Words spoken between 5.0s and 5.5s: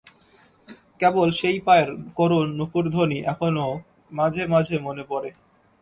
পড়ে!